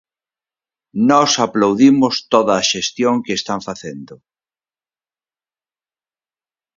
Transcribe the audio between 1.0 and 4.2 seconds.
Nós aplaudimos toda a xestión que están facendo.